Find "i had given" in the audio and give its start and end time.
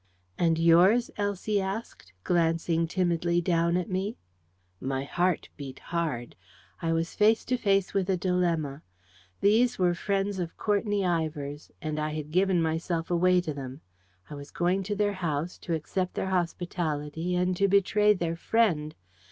11.99-12.63